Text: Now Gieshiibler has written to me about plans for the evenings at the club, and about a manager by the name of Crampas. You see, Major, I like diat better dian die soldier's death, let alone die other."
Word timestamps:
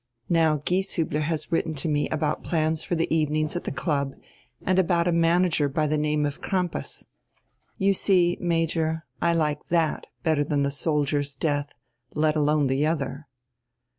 Now 0.29 0.57
Gieshiibler 0.57 1.21
has 1.21 1.51
written 1.51 1.75
to 1.75 1.87
me 1.87 2.09
about 2.09 2.43
plans 2.43 2.81
for 2.83 2.95
the 2.95 3.05
evenings 3.15 3.55
at 3.55 3.65
the 3.65 3.71
club, 3.71 4.15
and 4.65 4.79
about 4.79 5.07
a 5.07 5.11
manager 5.11 5.69
by 5.69 5.85
the 5.85 5.95
name 5.95 6.25
of 6.25 6.41
Crampas. 6.41 7.05
You 7.77 7.93
see, 7.93 8.35
Major, 8.41 9.05
I 9.21 9.33
like 9.33 9.59
diat 9.69 10.05
better 10.23 10.43
dian 10.43 10.63
die 10.63 10.69
soldier's 10.69 11.35
death, 11.35 11.75
let 12.15 12.35
alone 12.35 12.65
die 12.65 12.83
other." 12.83 13.27